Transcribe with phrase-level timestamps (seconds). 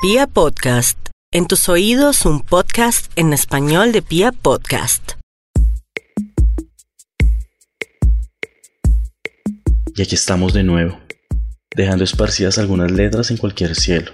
[0.00, 0.96] Pia Podcast,
[1.32, 5.14] en tus oídos un podcast en español de Pia Podcast.
[9.96, 11.00] Y aquí estamos de nuevo,
[11.74, 14.12] dejando esparcidas algunas letras en cualquier cielo,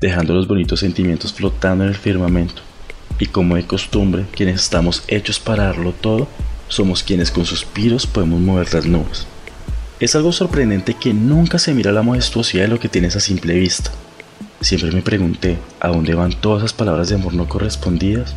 [0.00, 2.62] dejando los bonitos sentimientos flotando en el firmamento.
[3.18, 6.28] Y como de costumbre, quienes estamos hechos para darlo todo,
[6.68, 9.26] somos quienes con suspiros podemos mover las nubes.
[10.00, 13.52] Es algo sorprendente que nunca se mira la majestuosidad de lo que tienes a simple
[13.52, 13.92] vista.
[14.60, 18.34] Siempre me pregunté, ¿a dónde van todas esas palabras de amor no correspondidas?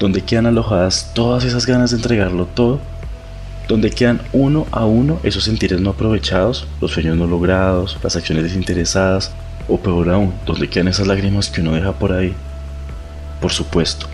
[0.00, 2.80] ¿Dónde quedan alojadas todas esas ganas de entregarlo todo?
[3.68, 8.42] ¿Dónde quedan uno a uno esos sentires no aprovechados, los sueños no logrados, las acciones
[8.42, 9.30] desinteresadas?
[9.68, 12.34] O peor aún, ¿dónde quedan esas lágrimas que uno deja por ahí?
[13.40, 14.08] Por supuesto,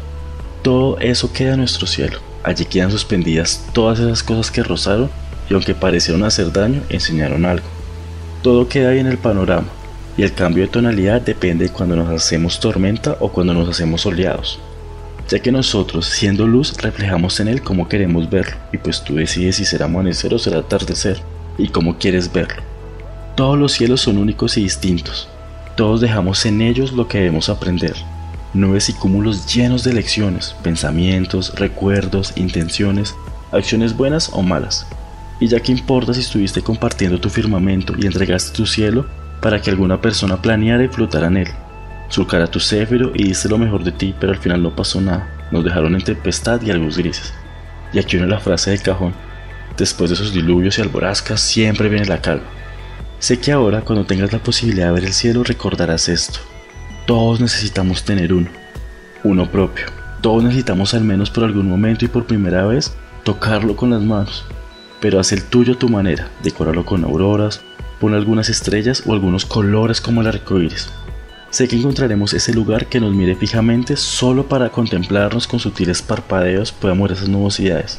[0.63, 2.19] todo eso queda en nuestro cielo.
[2.45, 5.09] Allí quedan suspendidas todas esas cosas que rozaron
[5.49, 7.67] y aunque parecieron hacer daño, enseñaron algo.
[8.43, 9.69] Todo queda ahí en el panorama,
[10.19, 14.01] y el cambio de tonalidad depende de cuando nos hacemos tormenta o cuando nos hacemos
[14.01, 14.59] soleados,
[15.29, 19.57] ya que nosotros, siendo luz, reflejamos en él como queremos verlo, y pues tú decides
[19.57, 21.23] si será amanecer o será atardecer,
[21.57, 22.63] y cómo quieres verlo.
[23.37, 25.29] Todos los cielos son únicos y distintos,
[25.77, 27.95] todos dejamos en ellos lo que debemos aprender,
[28.55, 33.15] nubes y cúmulos llenos de lecciones, pensamientos, recuerdos, intenciones,
[33.53, 34.85] acciones buenas o malas,
[35.39, 39.07] y ya que importa si estuviste compartiendo tu firmamento y entregaste tu cielo
[39.41, 41.49] para que alguna persona planeara y flotara en él.
[42.09, 45.29] Surcara tu céfiro y diste lo mejor de ti, pero al final no pasó nada.
[45.51, 47.33] Nos dejaron en tempestad y algo grises.
[47.93, 49.15] Y aquí una la frase de cajón.
[49.77, 52.47] Después de esos diluvios y alborascas siempre viene la calma.
[53.19, 56.41] Sé que ahora, cuando tengas la posibilidad de ver el cielo, recordarás esto.
[57.07, 58.49] Todos necesitamos tener uno.
[59.25, 59.87] Uno propio.
[60.21, 64.45] Todos necesitamos al menos por algún momento y por primera vez tocarlo con las manos
[65.01, 67.63] pero haz el tuyo a tu manera, decóralo con auroras,
[68.01, 70.89] pon algunas estrellas o algunos colores como el arco iris.
[71.51, 76.73] Sé que encontraremos ese lugar que nos mire fijamente solo para contemplarnos con sutiles parpadeos,
[76.73, 77.99] pueda mover esas nubosidades,